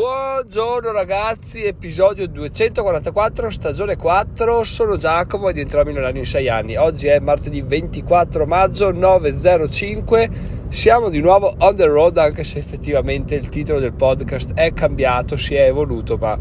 [0.00, 6.74] Buongiorno ragazzi, episodio 244, stagione 4, sono Giacomo e diventerò milionario in 6 anni.
[6.74, 10.30] Oggi è martedì 24 maggio 9.05,
[10.70, 15.36] siamo di nuovo on the road anche se effettivamente il titolo del podcast è cambiato,
[15.36, 16.34] si è evoluto, ma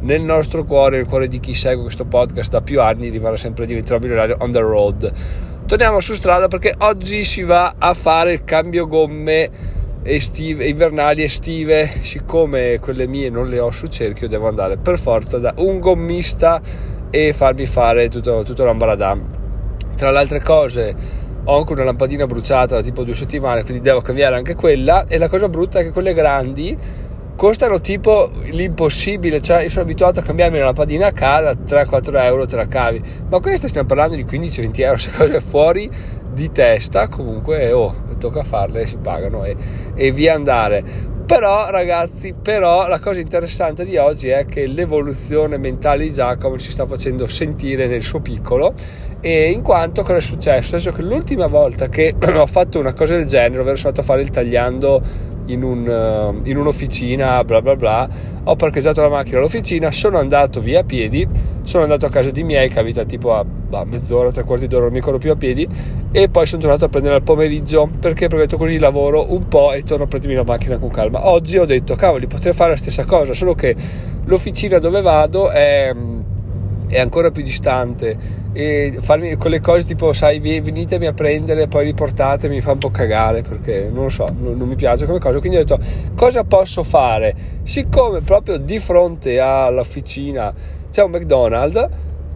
[0.00, 3.64] nel nostro cuore, nel cuore di chi segue questo podcast da più anni, rimane sempre
[3.64, 5.12] diventerò milionario on the road.
[5.64, 11.90] Torniamo su strada perché oggi si va a fare il cambio gomme estive, invernali estive,
[12.02, 16.60] siccome quelle mie non le ho sul cerchio, devo andare per forza da un gommista
[17.10, 19.34] e farmi fare tutto, tutto l'ambaradam.
[19.96, 20.94] Tra le altre cose,
[21.44, 25.06] ho anche una lampadina bruciata da tipo due settimane, quindi devo cambiare anche quella.
[25.06, 26.76] E la cosa brutta è che quelle grandi
[27.36, 32.46] costano tipo l'impossibile, cioè io sono abituato a cambiarmi una lampadina a casa, 3-4 euro
[32.46, 35.90] te la cavi, ma questa stiamo parlando di 15-20 euro, se cosa è fuori
[36.32, 39.56] di testa, comunque oh, tocca farle, si pagano e,
[39.94, 41.14] e via andare.
[41.26, 46.70] Però ragazzi, però la cosa interessante di oggi è che l'evoluzione mentale di Giacomo si
[46.70, 48.74] sta facendo sentire nel suo piccolo
[49.20, 50.76] e in quanto cosa è successo?
[50.76, 54.04] È che l'ultima volta che ho fatto una cosa del genere, ovvero sono andato a
[54.04, 55.02] fare il tagliando
[55.46, 58.08] in, un, uh, in un'officina, bla bla bla.
[58.44, 61.26] Ho parcheggiato la macchina all'officina, sono andato via a piedi,
[61.62, 64.84] sono andato a casa di miei che abita tipo a, a mezz'ora, tre quarti d'ora,
[64.84, 65.66] non mi ricordo più a piedi,
[66.12, 68.28] e poi sono tornato a prendere al pomeriggio perché?
[68.28, 71.28] Detto così lavoro un po' e torno a prendermi la macchina con calma.
[71.28, 73.74] Oggi ho detto, cavoli, potrei fare la stessa cosa, solo che
[74.26, 75.92] l'officina dove vado è
[76.86, 78.44] è ancora più distante.
[78.52, 82.90] E farmi quelle cose tipo sai venitemi a prendere poi riportatemi mi fa un po'
[82.90, 85.38] cagare perché non lo so non, non, mi piace come cosa.
[85.38, 85.78] Quindi ho detto
[86.14, 87.34] cosa posso fare?
[87.64, 90.52] Siccome proprio di fronte all'officina
[90.90, 91.88] c'è un McDonald's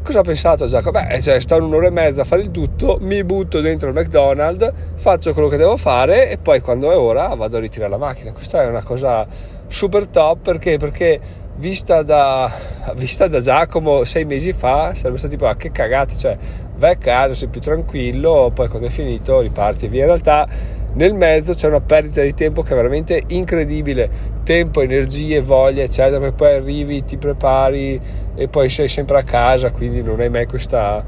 [0.02, 0.98] cosa ho pensato Giacomo?
[0.98, 4.72] beh cioè, sto un'ora e mezza a fare il tutto mi butto dentro il McDonald's
[4.94, 8.32] faccio quello che devo fare e poi quando è ora vado a ritirare la macchina
[8.32, 9.26] questa è una cosa
[9.70, 10.76] super top perché?
[10.78, 11.20] Perché
[11.60, 12.50] vista da,
[12.96, 16.36] vista da Giacomo sei mesi fa sarebbe stato tipo ah, che cagate cioè
[16.78, 20.48] vai a casa sei più tranquillo poi quando è finito riparti via in realtà
[20.94, 26.18] nel mezzo c'è una perdita di tempo che è veramente incredibile tempo, energie, voglia eccetera
[26.18, 28.00] perché poi arrivi, ti prepari
[28.34, 31.04] e poi sei sempre a casa quindi non hai mai questa,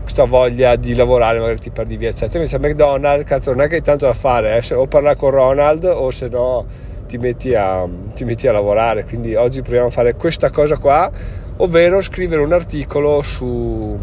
[0.00, 3.68] questa voglia di lavorare magari ti perdi via eccetera invece a McDonald's cazzo non è
[3.68, 4.74] che hai tanto da fare eh?
[4.74, 9.04] o parlare con Ronald o se no ti metti, a, ti metti a lavorare.
[9.04, 11.10] Quindi oggi proviamo a fare questa cosa qua,
[11.58, 13.98] ovvero scrivere un articolo su,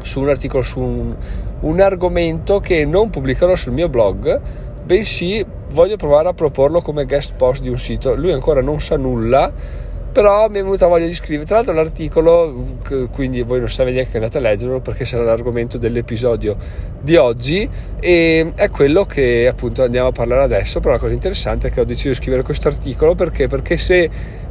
[0.00, 1.14] su un, articolo, su un,
[1.60, 4.40] un argomento che non pubblicherò sul mio blog,
[4.84, 8.14] bensì voglio provare a proporlo come guest post di un sito.
[8.14, 9.52] Lui ancora non sa nulla
[10.14, 11.44] però mi è venuta voglia di scrivere.
[11.44, 12.76] Tra l'altro l'articolo
[13.10, 16.56] quindi voi non sapete neanche che andate a leggerlo perché sarà l'argomento dell'episodio
[17.00, 21.66] di oggi e è quello che appunto andiamo a parlare adesso però la cosa interessante
[21.66, 23.48] è che ho deciso di scrivere questo articolo perché?
[23.48, 24.08] Perché se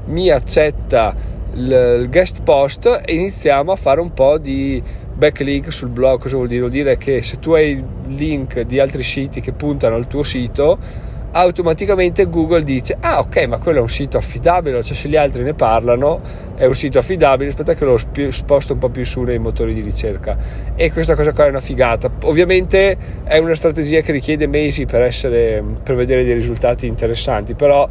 [0.07, 1.15] mi accetta
[1.53, 4.83] il, guest post iniziamo a fare un po' di
[5.15, 6.19] backlink sul blog.
[6.19, 6.59] Cosa vuol dire?
[6.59, 10.77] vuol dire che se tu hai link di altri siti che puntano al tuo sito
[11.35, 15.41] automaticamente Google dice ah ok ma quello è un sito affidabile cioè se gli altri
[15.41, 16.21] ne parlano
[16.55, 17.97] è un sito affidabile aspetta che lo
[18.29, 20.37] sposto un po' più su nei motori di ricerca
[20.75, 25.01] e questa cosa qua è una figata ovviamente è una strategia che richiede mesi per
[25.01, 27.89] essere per vedere dei risultati interessanti però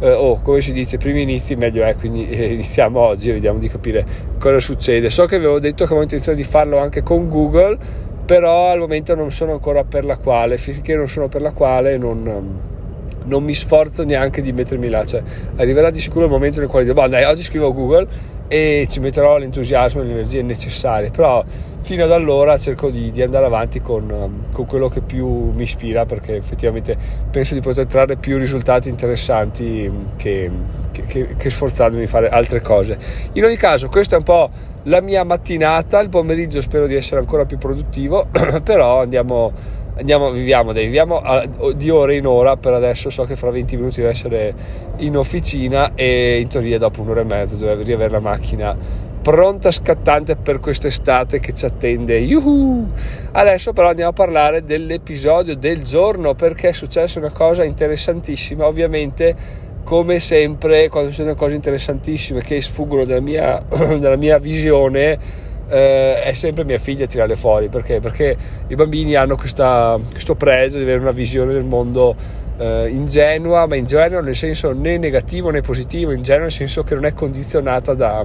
[0.00, 3.60] eh, oh, come si dice, primi inizi meglio è, quindi eh, iniziamo oggi e vediamo
[3.60, 4.04] di capire
[4.36, 5.10] cosa succede.
[5.10, 7.78] So che avevo detto che avevo intenzione di farlo anche con Google,
[8.26, 11.96] però al momento non sono ancora per la quale, finché non sono per la quale
[11.98, 12.80] non
[13.24, 15.22] non mi sforzo neanche di mettermi là, cioè
[15.56, 18.06] arriverà di sicuro il momento nel quale boh, dai, oggi scrivo Google
[18.48, 21.42] e ci metterò l'entusiasmo e le energie necessarie, però
[21.80, 26.06] fino ad allora cerco di, di andare avanti con, con, quello che più mi ispira
[26.06, 26.96] perché effettivamente
[27.30, 30.50] penso di poter trarre più risultati interessanti che,
[30.90, 32.96] che, che sforzarmi di fare altre cose.
[33.32, 34.50] In ogni caso, questa è un po'
[34.84, 38.26] la mia mattinata, il pomeriggio spero di essere ancora più produttivo,
[38.62, 39.52] però andiamo
[39.96, 43.76] andiamo, viviamo, dai, viviamo a, di ora in ora, per adesso so che fra 20
[43.76, 44.54] minuti devo essere
[44.98, 48.76] in officina e in teoria dopo un'ora e mezza devo riavere la macchina
[49.22, 52.18] pronta scattante per quest'estate che ci attende.
[52.18, 52.90] Yuhu!
[53.30, 59.70] Adesso però andiamo a parlare dell'episodio del giorno perché è successa una cosa interessantissima, ovviamente
[59.84, 63.62] come sempre quando succedono cose interessantissime che sfuggono dalla mia,
[63.98, 67.98] dalla mia visione eh, è sempre mia figlia a tirarle fuori perché?
[67.98, 68.36] Perché
[68.66, 72.14] i bambini hanno questa, questo pregio di avere una visione del mondo
[72.58, 77.06] eh, ingenua, ma ingenua nel senso né negativo né positivo, ingenua nel senso che non
[77.06, 78.22] è condizionata da,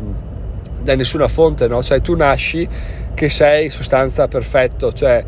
[0.82, 1.82] da nessuna fonte, no?
[1.82, 2.68] cioè tu nasci
[3.14, 5.24] che sei sostanza perfetto, cioè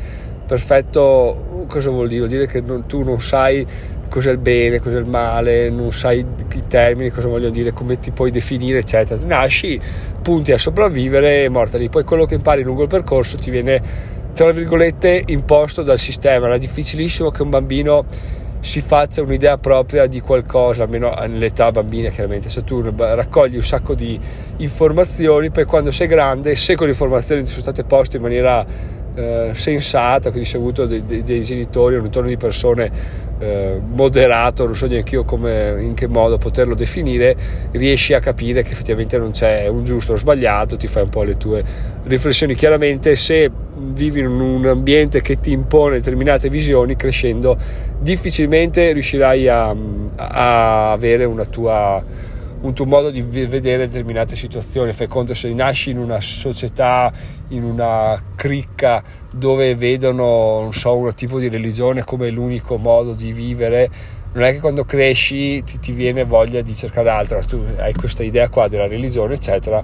[0.49, 2.21] perfetto cosa vuol dire?
[2.21, 3.63] Vuol dire che non, tu non sai
[4.09, 8.09] cos'è il bene, cos'è il male, non sai i termini, cosa vogliono dire, come ti
[8.09, 9.23] puoi definire, eccetera.
[9.23, 9.79] Nasci,
[10.23, 11.87] punti a sopravvivere e morta lì.
[11.87, 13.79] Poi quello che impari lungo il percorso ti viene,
[14.33, 16.51] tra virgolette, imposto dal sistema.
[16.51, 18.05] È difficilissimo che un bambino
[18.59, 23.93] si faccia un'idea propria di qualcosa, almeno nell'età bambina chiaramente, se tu raccogli un sacco
[23.93, 24.19] di
[24.57, 29.51] informazioni, poi quando sei grande, se quelle informazioni ti sono state poste in maniera eh,
[29.53, 32.89] sensata, quindi sei avuto dei, dei, dei, genitori, un intorno di persone
[33.39, 37.35] eh, moderato, non so neanche io come, in che modo poterlo definire,
[37.71, 41.23] riesci a capire che effettivamente non c'è un giusto o sbagliato, ti fai un po'
[41.23, 41.61] le tue
[42.03, 42.55] riflessioni.
[42.55, 47.57] Chiaramente se vivi in un ambiente che ti impone determinate visioni, crescendo
[47.99, 49.75] difficilmente riuscirai a,
[50.15, 52.01] a avere una tua
[52.61, 54.91] un tuo modo di vedere determinate situazioni.
[54.93, 57.11] Fai conto se nasci in una società,
[57.49, 59.01] in una cricca
[59.31, 63.89] dove vedono, non so, un tipo di religione come l'unico modo di vivere,
[64.33, 68.23] non è che quando cresci ti, ti viene voglia di cercare altro, tu hai questa
[68.23, 69.83] idea qua della religione, eccetera,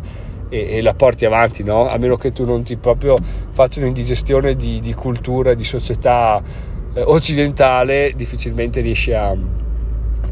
[0.49, 1.87] e, e la porti avanti, no?
[1.87, 3.17] A meno che tu non ti proprio
[3.51, 6.41] faccia un'indigestione di, di cultura, di società
[6.93, 9.35] eh, occidentale, difficilmente riesci a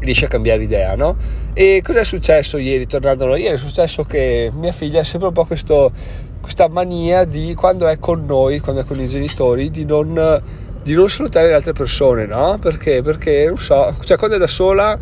[0.04, 1.16] riesce a cambiare idea, no?
[1.52, 3.54] E cosa è successo ieri, tornando a ieri?
[3.54, 5.92] È successo che mia figlia ha sempre un po' questo,
[6.40, 10.42] questa mania di, quando è con noi, quando è con i genitori, di non,
[10.82, 12.58] di non salutare le altre persone, no?
[12.60, 13.02] Perché?
[13.02, 14.98] Perché, non so, cioè quando è da sola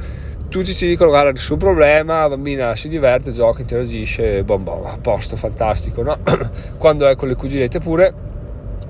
[0.53, 4.99] tutti ci dicono guarda nessun problema, la bambina si diverte, gioca, interagisce, bom bom, a
[5.01, 6.19] posto, fantastico, no?
[6.77, 8.13] quando è con le cuginette pure,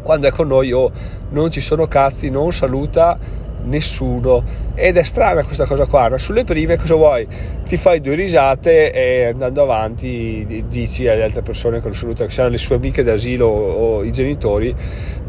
[0.02, 0.90] quando è con noi oh,
[1.28, 3.16] non ci sono cazzi, non saluta
[3.64, 4.42] nessuno
[4.74, 6.18] ed è strana questa cosa qua no?
[6.18, 7.26] sulle prime cosa vuoi
[7.64, 12.34] ti fai due risate e andando avanti dici alle altre persone che lo salutano che
[12.34, 14.74] siano le sue amiche d'asilo o, i genitori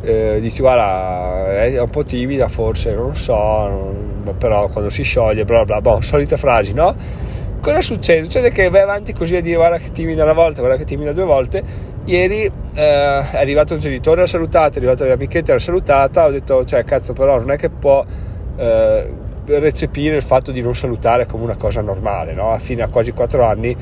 [0.01, 5.03] eh, dici guarda è un po' timida forse non lo so non, però quando si
[5.03, 6.95] scioglie bla bla bla boh, solite frasi no
[7.59, 8.23] cosa succede?
[8.23, 11.13] succede che vai avanti così a dire guarda che timida una volta guarda che timida
[11.13, 16.25] due volte Ieri eh, è arrivato un genitore, l'ha salutata, è arrivata l'amichetta, l'ha salutata,
[16.25, 18.05] ho detto, cioè cazzo però non è che può
[18.55, 19.13] eh,
[19.45, 22.57] recepire il fatto di non salutare come una cosa normale, no?
[22.59, 23.75] Fino a quasi quattro anni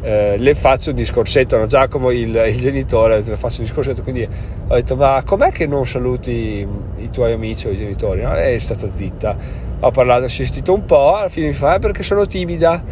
[0.00, 1.66] eh, le faccio un discorsetto, no?
[1.66, 5.86] Giacomo il, il genitore le faccio un discorsetto, quindi ho detto ma com'è che non
[5.86, 6.66] saluti
[6.96, 8.22] i, tuoi amici o i genitori?
[8.22, 8.32] No?
[8.32, 9.36] Lei è stata zitta,
[9.80, 12.82] ho parlato, ho assistito un po', alla fine mi fa eh, perché sono timida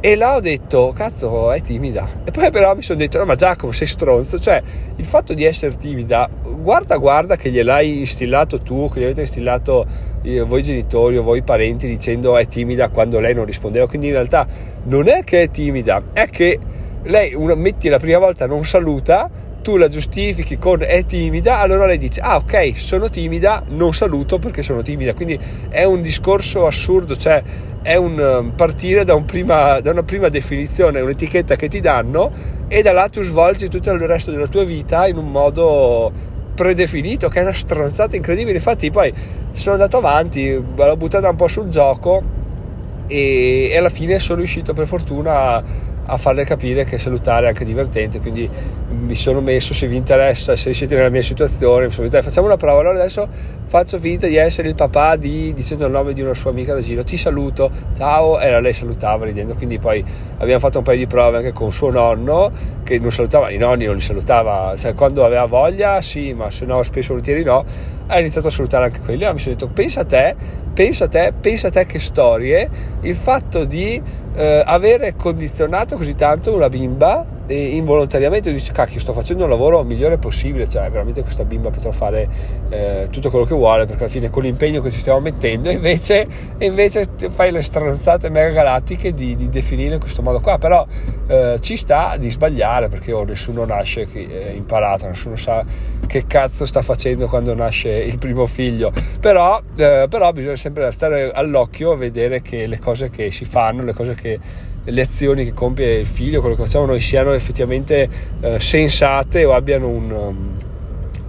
[0.00, 2.22] e là ho detto, cazzo, è timida.
[2.24, 4.62] E poi però mi sono detto, no ma Giacomo sei stronzo, cioè
[4.96, 9.86] il fatto di essere timida, guarda guarda che gliel'hai instillato tu, che gli avete instillato
[10.22, 13.86] eh, voi genitori o voi parenti dicendo è timida quando lei non rispondeva.
[13.86, 14.46] Quindi in realtà
[14.84, 16.58] non è che è timida, è che
[17.02, 19.30] lei una, metti la prima volta non saluta,
[19.62, 24.38] tu la giustifichi con è timida, allora lei dice ah ok sono timida, non saluto
[24.38, 27.42] perché sono timida, quindi è un discorso assurdo, cioè
[27.82, 32.30] è un um, partire da, un prima, da una prima definizione, un'etichetta che ti danno
[32.68, 36.12] e da là tu svolgi tutto il resto della tua vita in un modo
[36.54, 38.56] predefinito che è una stronzata incredibile.
[38.56, 39.12] Infatti poi
[39.52, 42.22] sono andato avanti l'ho buttata un po' sul gioco
[43.06, 45.62] e, alla fine sono riuscito per fortuna
[46.10, 48.48] a farle capire che salutare è anche divertente quindi
[48.90, 52.46] mi sono messo se vi interessa se siete nella mia situazione mi sono detto facciamo
[52.46, 52.80] una prova.
[52.80, 53.28] Allora adesso
[53.64, 56.80] faccio finta di essere il papà di dicendo il nome di una sua amica da
[56.80, 57.04] giro.
[57.04, 57.70] Ti saluto.
[57.94, 58.40] Ciao.
[58.40, 60.04] E lei salutava ridendo quindi poi
[60.38, 62.50] abbiamo fatto un paio di prove anche con suo nonno
[62.82, 64.74] che non salutava i nonni non li salutava.
[64.76, 67.64] Cioè quando aveva voglia sì ma se no spesso volentieri no.
[68.06, 69.18] Ha iniziato a salutare anche quelli.
[69.18, 70.36] Allora mi sono detto pensa a te
[70.80, 72.70] pensa a te pensa a te che storie
[73.02, 74.00] il fatto di
[74.34, 77.22] eh, avere condizionato così tanto una bimba
[77.54, 82.28] involontariamente dici cacchio sto facendo un lavoro migliore possibile cioè veramente questa bimba potrà fare
[82.68, 86.26] eh, tutto quello che vuole perché alla fine con l'impegno che ci stiamo mettendo invece,
[86.58, 90.58] invece fai le stranzate mega galattiche di, di definire in questo modo qua.
[90.58, 90.86] Però
[91.26, 95.64] eh, ci sta di sbagliare perché oh, nessuno nasce è imparato nessuno sa
[96.06, 98.92] che cazzo sta facendo quando nasce il primo figlio.
[99.20, 103.82] Però, eh, però bisogna sempre stare all'occhio a vedere che le cose che si fanno
[103.82, 104.38] le cose che
[104.84, 108.08] le azioni che compie il figlio, quello che facciamo noi siano effettivamente
[108.40, 110.56] eh, sensate o abbiano un, um,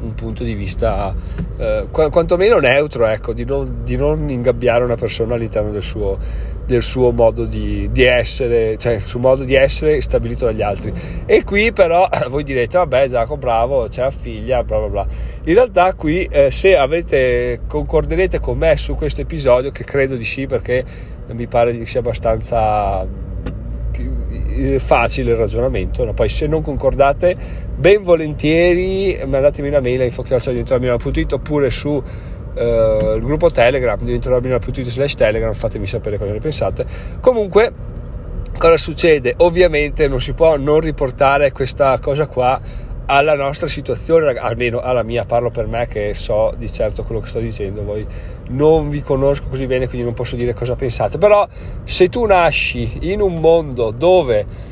[0.01, 1.13] un punto di vista
[1.58, 6.17] eh, qu- quantomeno neutro, ecco, di non, di non, ingabbiare una persona all'interno del suo,
[6.65, 10.93] del suo modo di, di, essere, cioè il suo modo di essere stabilito dagli altri.
[11.25, 15.08] E qui però voi direte, vabbè Giacomo, bravo, c'è la figlia, bla bla bla.
[15.43, 20.25] In realtà qui eh, se avete, concorderete con me su questo episodio, che credo di
[20.25, 20.84] sì perché
[21.34, 23.05] mi pare che sia abbastanza
[24.55, 26.05] eh, facile il ragionamento.
[26.05, 26.13] No?
[26.13, 27.36] Poi se non concordate,
[27.75, 32.03] ben volentieri mandatemi una mail a info.it oppure su
[32.53, 36.86] Uh, il gruppo Telegram diventerò milionario.it slash Telegram fatemi sapere cosa ne pensate
[37.22, 37.72] comunque
[38.58, 42.60] cosa succede ovviamente non si può non riportare questa cosa qua
[43.12, 47.27] alla nostra situazione, almeno alla mia, parlo per me che so di certo quello che
[47.27, 48.08] sto dicendo, voi
[48.51, 51.48] non vi conosco così bene quindi non posso dire cosa pensate, però
[51.84, 54.70] se tu nasci in un mondo dove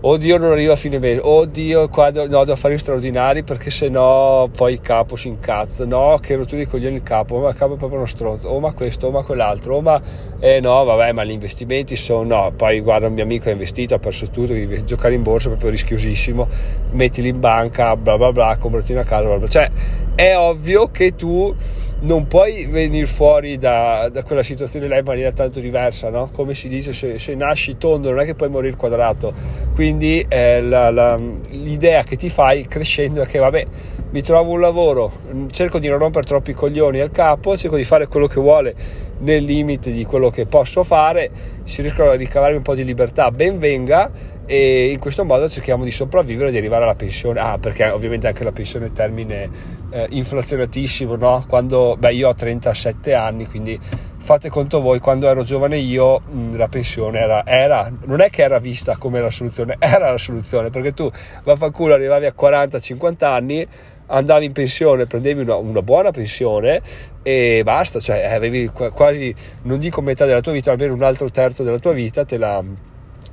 [0.00, 3.88] oddio non arriva a fine mese, oddio qua do, no, devo fare straordinari perché se
[3.88, 7.56] no poi il capo si incazza, no che rottura di coglioni il capo, ma il
[7.56, 10.00] capo è proprio uno stronzo, oh ma questo, oh ma quell'altro, oh ma
[10.38, 13.94] eh no vabbè ma gli investimenti sono, no poi guarda un mio amico ha investito,
[13.94, 16.46] ha perso tutto, giocare in borsa è proprio rischiosissimo,
[16.92, 19.68] mettili in banca, bla bla bla, comprati una casa, bla bla, cioè
[20.14, 21.54] è ovvio che tu
[22.00, 26.30] non puoi venire fuori da, da, quella situazione là in maniera tanto diversa, no?
[26.32, 29.32] Come si dice, se, se, nasci tondo non è che puoi morire quadrato,
[29.74, 33.66] quindi eh, la, la, l'idea che ti fai crescendo è che vabbè,
[34.10, 35.12] mi trovo un lavoro,
[35.50, 38.74] cerco di non rompere troppi coglioni al capo, cerco di fare quello che vuole
[39.18, 41.30] nel limite di quello che posso fare,
[41.64, 44.10] si riescono a ricavarmi un po' di libertà, ben venga
[44.50, 47.38] e in questo modo cerchiamo di sopravvivere e di arrivare alla pensione.
[47.38, 49.50] Ah, perché ovviamente anche la pensione è termine
[49.90, 51.44] eh, inflazionatissimo, no?
[51.46, 53.78] Quando, beh, io ho 37 anni, quindi
[54.16, 58.42] fate conto voi, quando ero giovane io mh, la pensione era, era, non è che
[58.42, 61.10] era vista come la soluzione, era la soluzione, perché tu
[61.44, 63.66] vaffanculo arrivavi a 40-50 anni,
[64.06, 66.80] andavi in pensione, prendevi una, una, buona pensione
[67.22, 71.62] e basta, cioè avevi quasi, non dico metà della tua vita, almeno un altro terzo
[71.62, 72.64] della tua vita te la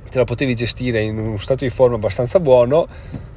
[0.08, 2.86] te la potevi gestire in uno stato di forma abbastanza buono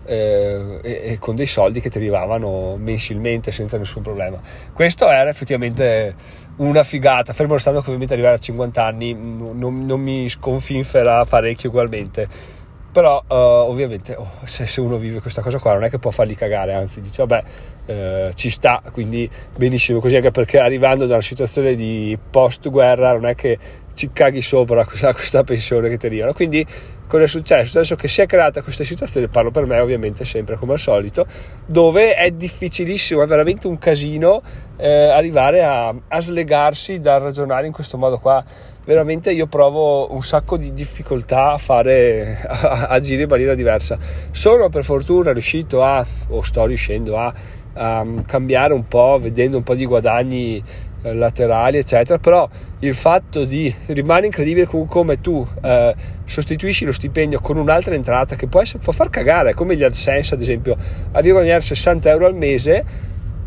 [0.06, 4.40] eh, e, e, con dei soldi che ti arrivavano mensilmente senza nessun problema.
[4.74, 6.16] Questo era effettivamente
[6.58, 11.70] una figata, fermo restando che ovviamente arrivare a 50 anni non, non mi sconfinferà parecchio
[11.70, 12.58] ugualmente.
[12.92, 16.10] Però uh, ovviamente oh, se, se, uno vive questa cosa qua non è che può
[16.10, 17.44] farli cagare, anzi dice vabbè
[17.86, 23.14] eh, ci sta, quindi benissimo così anche perché arrivando da una situazione di post guerra
[23.14, 23.60] non è che
[24.00, 26.32] ci caghi sopra questa, questa pensione che ti arrivano.
[26.32, 26.66] Quindi
[27.06, 27.78] cosa è successo?
[27.78, 31.26] Adesso che si è creata questa situazione, parlo per me ovviamente sempre come al solito,
[31.66, 34.42] dove è difficilissimo, è veramente un casino
[34.78, 38.42] eh, arrivare a, a slegarsi dal ragionare in questo modo qua
[38.86, 43.98] veramente io provo un sacco di difficoltà a fare a, a agire in maniera diversa
[44.32, 47.34] sono per fortuna riuscito a o sto riuscendo a,
[47.74, 50.64] a cambiare un po' vedendo un po' di guadagni
[51.02, 52.48] laterali eccetera però
[52.80, 58.48] il fatto di rimane incredibile come tu eh, sostituisci lo stipendio con un'altra entrata che
[58.48, 60.78] può, essere, può far cagare come gli AdSense ad esempio.
[61.12, 62.86] A guadagnare 60 euro al mese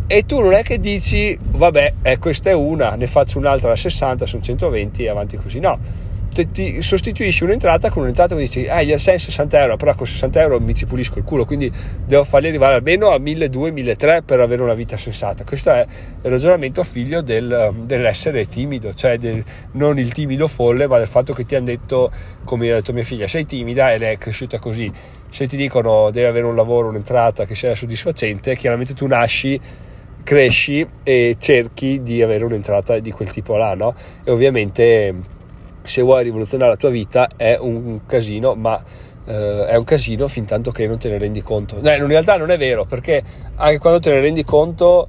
[0.06, 3.76] e tu non è che dici vabbè eh, questa è una ne faccio un'altra da
[3.76, 5.58] 60 sono 120 e avanti così.
[5.58, 9.94] No te, ti sostituisci un'entrata con un'entrata che dici ah gli AdSense 60 euro però
[9.94, 11.70] con 60 euro mi ci pulisco il culo quindi
[12.04, 15.86] devo farli arrivare almeno a 1200-1300 per avere una vita sensata questo è
[16.22, 21.32] il ragionamento figlio del, dell'essere timido cioè del, non il timido folle ma del fatto
[21.32, 22.10] che ti hanno detto
[22.44, 24.90] come ha detto mia figlia sei timida ed è cresciuta così
[25.30, 29.60] se ti dicono devi avere un lavoro un'entrata che sia soddisfacente chiaramente tu nasci
[30.24, 33.94] cresci e cerchi di avere un'entrata di quel tipo là no?
[34.24, 35.40] e ovviamente
[35.82, 38.82] se vuoi rivoluzionare la tua vita è un casino, ma
[39.26, 41.80] eh, è un casino fin tanto che non te ne rendi conto.
[41.80, 43.22] No, in realtà non è vero, perché
[43.56, 45.08] anche quando te ne rendi conto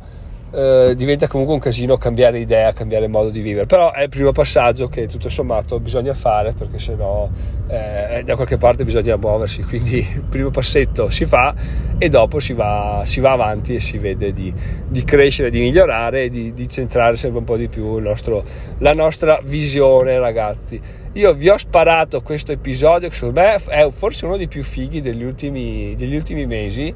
[0.53, 3.65] eh, diventa comunque un casino cambiare idea, cambiare modo di vivere.
[3.65, 7.27] Però è il primo passaggio che tutto sommato bisogna fare perché sennò
[7.67, 9.63] eh, da qualche parte bisogna muoversi.
[9.63, 11.55] Quindi il primo passetto si fa
[11.97, 14.53] e dopo si va, si va avanti e si vede di,
[14.87, 18.43] di crescere, di migliorare e di, di, centrare sempre un po' di più nostro,
[18.79, 20.79] la nostra visione, ragazzi.
[21.13, 25.01] Io vi ho sparato questo episodio che secondo me è forse uno dei più fighi
[25.01, 26.93] degli ultimi, degli ultimi mesi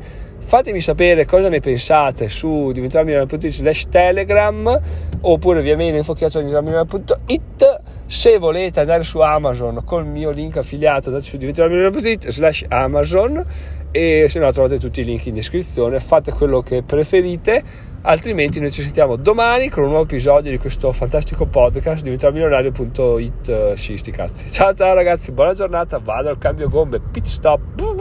[0.47, 4.81] fatemi sapere cosa ne pensate su diventarmilionario.it slash telegram
[5.19, 11.35] oppure via mail info.it se volete andare su Amazon col mio link affiliato andate su
[11.35, 13.45] diventarmilionario.it slash Amazon
[13.91, 17.61] e se no trovate tutti i link in descrizione fate quello che preferite
[18.03, 23.97] altrimenti noi ci sentiamo domani con un nuovo episodio di questo fantastico podcast diventarmilionario.it sì
[23.97, 24.49] sti cazzi.
[24.49, 27.96] Ciao ciao ragazzi buona giornata vado al cambio gombe pit stop